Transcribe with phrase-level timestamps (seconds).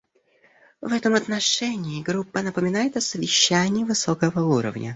[0.81, 4.89] В этом отношении Группа напоминает о совещании высокого уровня.